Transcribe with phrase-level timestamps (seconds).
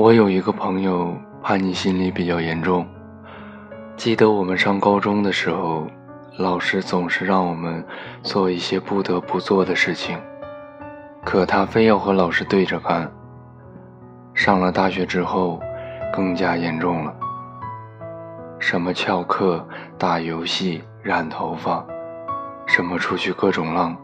[0.00, 2.86] 我有一个朋友叛逆心理比较严重。
[3.96, 5.88] 记得我们上高中的时候，
[6.36, 7.84] 老师总是让我们
[8.22, 10.16] 做一些不得不做的事情，
[11.24, 13.10] 可他非要和老师对着干。
[14.34, 15.60] 上了大学之后，
[16.12, 17.12] 更加严重了。
[18.60, 19.66] 什么翘课、
[19.98, 21.84] 打游戏、染头发，
[22.66, 23.96] 什么出去各种浪。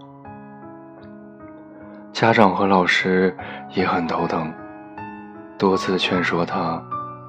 [2.13, 3.37] 家长和老师
[3.71, 4.53] 也很头疼，
[5.65, 6.79] 多次劝说他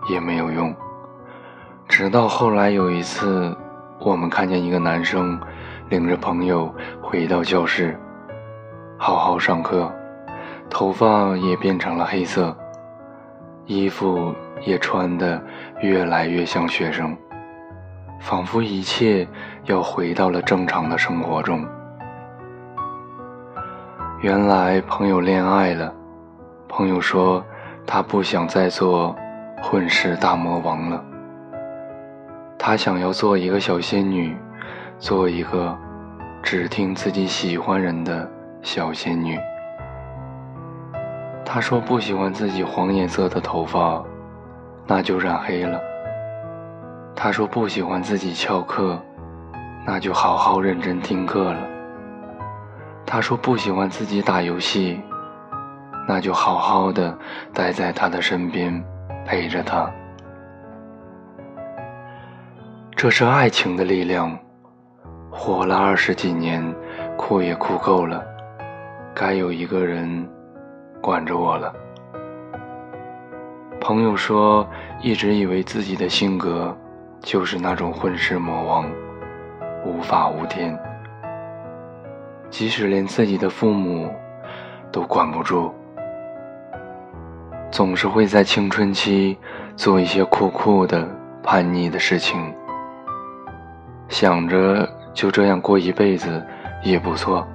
[0.09, 0.75] 也没有用。
[1.87, 3.55] 直到后来有一次，
[3.97, 5.39] 我们看见一个男生
[5.87, 6.69] 领着朋友
[7.01, 7.97] 回到教室，
[8.97, 9.89] 好好上课，
[10.69, 12.53] 头发也变成了黑色，
[13.67, 15.41] 衣服也穿得
[15.79, 17.15] 越来越像学生，
[18.19, 19.25] 仿佛一切
[19.63, 21.65] 要回到了正常的生活中。
[24.19, 25.93] 原来朋友恋爱了，
[26.67, 27.41] 朋友说
[27.85, 29.15] 他不想再做
[29.61, 31.03] 混世大魔王了，
[32.57, 34.35] 他想要做一个小仙女，
[34.97, 35.77] 做一个
[36.41, 38.29] 只听自己喜欢人的
[38.61, 39.39] 小仙女。
[41.45, 44.03] 他说不喜欢自己黄颜色的头发，
[44.87, 45.79] 那就染黑了。
[47.15, 48.99] 他说不喜欢自己翘课，
[49.85, 51.59] 那就好好认真听课了。
[53.05, 54.99] 他说不喜欢自己打游戏，
[56.07, 57.17] 那就好好的
[57.53, 58.83] 待在他的身边，
[59.25, 59.89] 陪着他。
[62.95, 64.37] 这是爱情的力量。
[65.37, 66.63] 活了二十几年，
[67.17, 68.23] 哭也哭够了，
[69.13, 70.25] 该有一个人
[71.01, 71.73] 管着我了。
[73.81, 74.65] 朋友说，
[75.01, 76.75] 一直以为自己的性格
[77.19, 78.89] 就是那种混世魔王，
[79.85, 80.79] 无法无天。
[82.49, 84.09] 即使连自己的父母
[84.89, 85.75] 都管不住，
[87.75, 89.37] 总是会在青春期
[89.75, 91.05] 做一些酷酷的、
[91.43, 92.55] 叛逆的事情，
[94.07, 96.41] 想着就这样过一辈子
[96.83, 97.45] 也不错。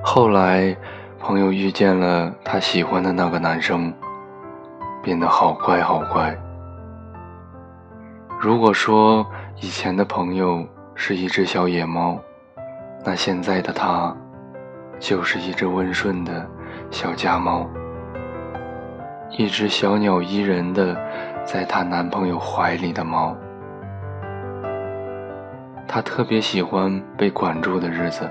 [0.00, 0.76] 后来，
[1.18, 3.92] 朋友遇见了他喜欢的那个男生，
[5.02, 6.32] 变得好乖好乖。
[8.38, 9.26] 如果说
[9.60, 12.16] 以前的朋友是一只小野猫，
[13.04, 14.16] 那现在的他，
[15.00, 16.48] 就是一只温顺的
[16.90, 17.66] 小家猫，
[19.30, 20.96] 一只小鸟依人的
[21.44, 23.36] 在她男朋友怀里的猫。
[25.86, 28.30] 她特别喜欢被管住的日子。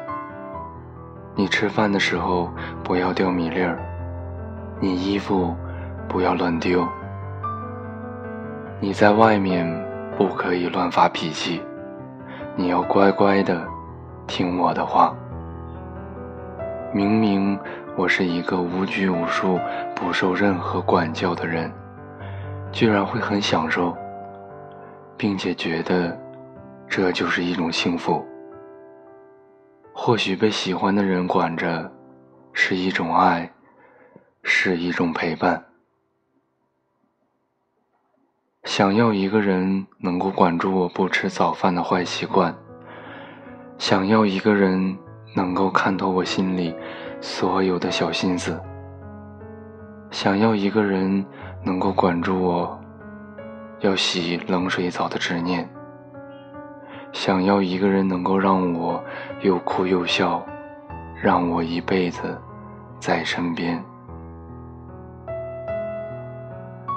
[1.36, 2.50] 你吃饭的时候
[2.84, 3.78] 不要掉米粒儿，
[4.80, 5.54] 你衣服
[6.08, 6.88] 不要乱丢，
[8.80, 9.66] 你在外面
[10.18, 11.62] 不可以乱发脾气，
[12.56, 13.62] 你要乖乖的。
[14.28, 15.14] 听我的话。
[16.92, 17.60] 明明
[17.98, 19.58] 我是一个无拘无束、
[19.96, 21.72] 不受任何管教的人，
[22.70, 23.96] 居然会很享受，
[25.16, 26.18] 并且觉得
[26.90, 28.26] 这就是一种幸福。
[29.94, 31.90] 或许被喜欢的人管着，
[32.52, 33.50] 是一种爱，
[34.44, 35.64] 是一种陪伴。
[38.66, 42.54] 想要一个人能够管住我不吃早饭的坏习惯。
[43.78, 44.98] 想要一个人
[45.34, 46.76] 能够看透我心里
[47.22, 48.60] 所有的小心思，
[50.12, 51.26] 想要一个人
[51.64, 52.80] 能够管住我
[53.80, 55.68] 要洗冷水澡的执念，
[57.12, 59.04] 想要一个人能够让我
[59.42, 60.46] 又哭又笑，
[61.22, 62.38] 让我一辈子
[63.00, 63.84] 在身边。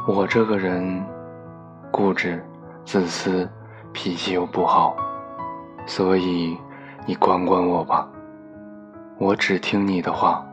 [0.06, 1.04] 我这个人
[1.90, 2.44] 固执、
[2.84, 3.48] 自私，
[3.92, 4.96] 脾气又不好，
[5.86, 6.56] 所以。
[7.06, 8.06] 你管管我吧，
[9.20, 10.46] 我只听你的话，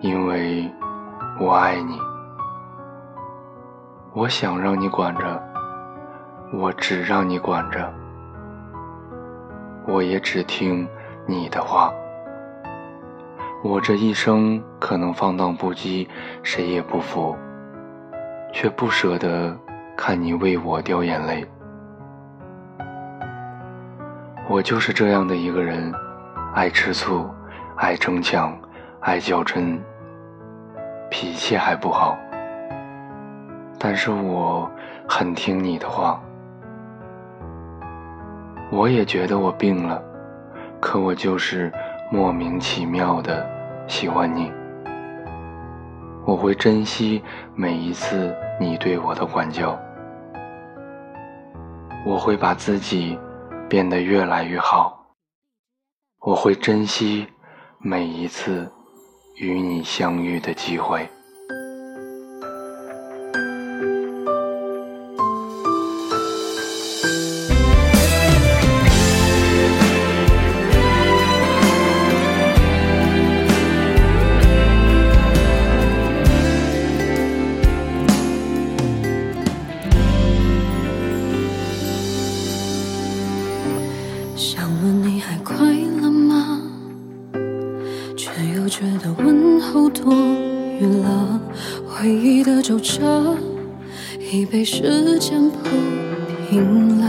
[0.00, 0.72] 因为
[1.38, 1.98] 我爱你。
[4.14, 5.42] 我想让你管着，
[6.54, 7.92] 我只让你管着，
[9.86, 10.88] 我也只听
[11.26, 11.92] 你的话。
[13.62, 16.08] 我这一生可能放荡不羁，
[16.42, 17.36] 谁也不服，
[18.50, 19.54] 却不舍得
[19.94, 21.46] 看你为我掉眼泪。
[24.48, 25.92] 我就是这样的一个人，
[26.54, 27.28] 爱吃醋，
[27.76, 28.56] 爱争强，
[29.00, 29.80] 爱较真，
[31.10, 32.16] 脾气还不好。
[33.78, 34.70] 但是我
[35.08, 36.20] 很听你的话。
[38.70, 40.02] 我也觉得我病了，
[40.80, 41.72] 可我就是
[42.10, 43.46] 莫名其妙的
[43.86, 44.52] 喜欢你。
[46.24, 47.22] 我会珍惜
[47.54, 49.78] 每一次你对我的管教，
[52.06, 53.18] 我会把自己。
[53.68, 55.02] 变得越来越好，
[56.20, 57.26] 我会珍惜
[57.84, 58.70] 每一次
[59.34, 61.04] 与你相遇的机会。
[84.36, 85.01] 想问
[88.82, 91.40] 觉得问候多余了。
[91.86, 93.36] 回忆的皱褶
[94.18, 95.68] 已被时间铺
[96.50, 97.06] 平了。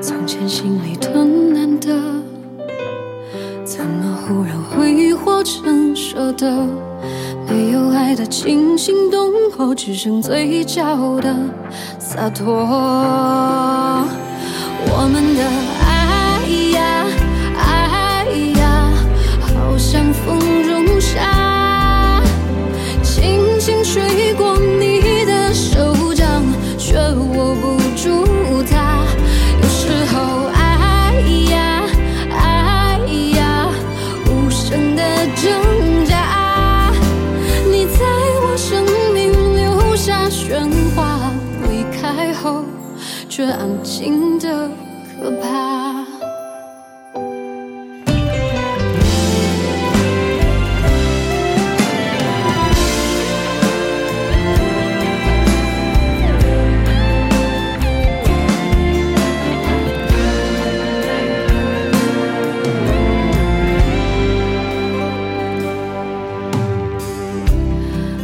[0.00, 1.88] 从前心里的难得，
[3.64, 6.64] 怎么忽然挥霍成舍得？
[7.48, 11.34] 没有爱的惊心动魄，只剩嘴角的
[11.98, 12.46] 洒脱。
[14.90, 15.42] 我们的
[43.38, 44.68] 却安静的
[45.22, 46.04] 可怕。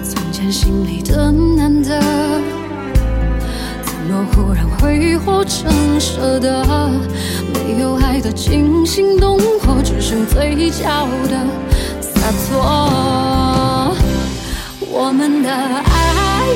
[0.02, 2.03] 从前心里的难得，
[4.08, 6.64] 若忽然挥霍成舍得？
[7.52, 11.46] 没有爱的惊心动魄，只剩嘴角的
[12.00, 13.96] 洒脱。
[14.90, 16.48] 我们的，爱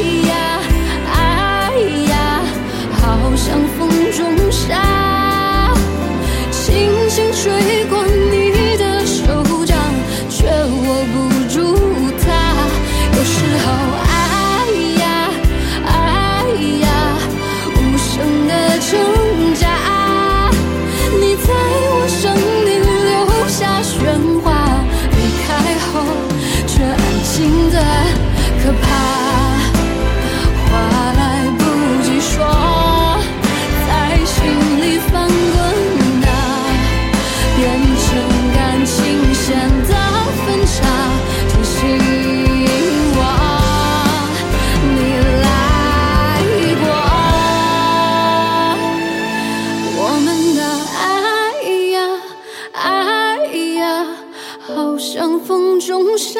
[55.10, 56.38] 像风中沙，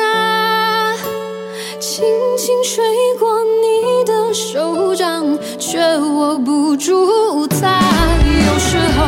[1.80, 2.04] 轻
[2.36, 2.84] 轻吹
[3.18, 7.80] 过你的手掌，却握不住它。
[8.46, 9.06] 有时候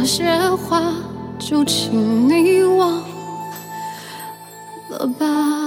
[0.00, 0.80] 那些话
[1.40, 3.02] 就请你忘
[4.90, 5.57] 了吧。